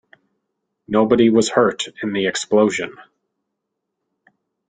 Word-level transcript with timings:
Nobody 0.87 1.29
was 1.29 1.49
hurt 1.51 1.83
in 2.01 2.11
the 2.13 2.25
explosion. 2.25 2.95